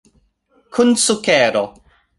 Kun 0.73 0.97
sukero. 1.05 1.65